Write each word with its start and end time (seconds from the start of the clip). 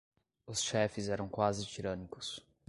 Os 0.47 0.63
chefes 0.63 1.09
eram 1.09 1.29
quase 1.29 1.63
tirânicos. 1.63 2.43